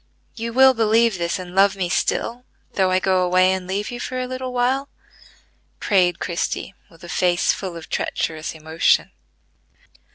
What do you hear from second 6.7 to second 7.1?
with a